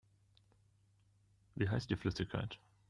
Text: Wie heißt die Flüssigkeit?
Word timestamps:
Wie 1.53 1.69
heißt 1.69 1.91
die 1.91 1.95
Flüssigkeit? 1.95 2.57